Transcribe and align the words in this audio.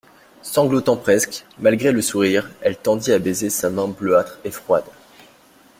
Sanglotant 0.41 0.95
presque, 0.97 1.45
malgré 1.59 1.91
le 1.91 2.01
sourire, 2.01 2.49
elle 2.61 2.75
tendit 2.75 3.11
à 3.13 3.19
baiser 3.19 3.51
sa 3.51 3.69
main 3.69 3.87
bleuâtre 3.87 4.39
et 4.43 4.49
froide. 4.49 4.85